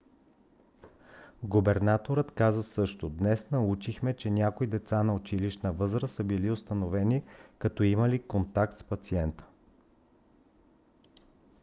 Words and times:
губернаторът 1.43 2.31
каза 2.31 2.63
също: 2.63 3.09
днес 3.09 3.51
научихме 3.51 4.13
че 4.15 4.31
някои 4.31 4.67
деца 4.67 5.03
на 5.03 5.15
училищна 5.15 5.73
възраст 5.73 6.15
са 6.15 6.23
били 6.23 6.51
установени 6.51 7.23
като 7.59 7.83
имали 7.83 8.23
контакт 8.27 8.77
с 8.77 8.83
пациента. 8.83 9.43